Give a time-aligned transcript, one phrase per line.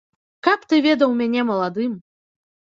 [0.47, 1.93] Каб ты ведаў мяне маладым!